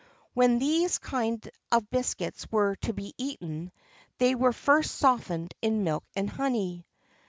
[0.33, 3.71] When these kind of biscuits were to be eaten,
[4.17, 6.87] they were first softened in milk and honey.